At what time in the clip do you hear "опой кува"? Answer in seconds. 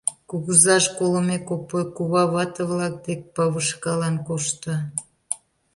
1.55-2.23